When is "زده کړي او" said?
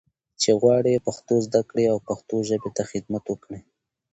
1.45-1.97